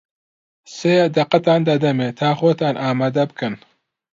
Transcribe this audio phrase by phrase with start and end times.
[0.75, 3.53] سی دەقەتان دەدەمێ تا خۆتان ئامادە بکەن.